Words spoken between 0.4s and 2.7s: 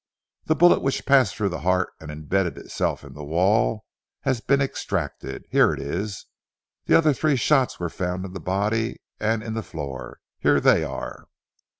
The bullet which passed through the heart and embedded